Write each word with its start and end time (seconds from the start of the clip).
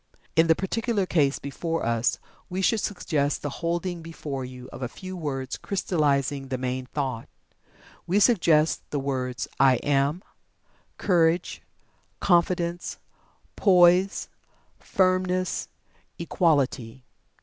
In 0.35 0.47
the 0.47 0.55
particular 0.55 1.05
case 1.05 1.37
before 1.37 1.85
us, 1.85 2.17
we 2.49 2.63
should 2.63 2.79
suggest 2.79 3.43
the 3.43 3.59
holding 3.61 4.01
before 4.01 4.43
you 4.43 4.67
of 4.73 4.81
a 4.81 4.87
few 4.87 5.15
words 5.15 5.57
crystallizing 5.57 6.47
the 6.47 6.57
main 6.57 6.87
thought. 6.87 7.29
We 8.07 8.19
suggest 8.19 8.81
the 8.89 8.97
words 8.99 9.47
"I 9.59 9.75
Am"; 9.83 10.23
Courage; 10.97 11.61
Confidence; 12.19 12.97
Poise; 13.55 14.27
Firmness; 14.79 15.67
Equality. 16.17 17.05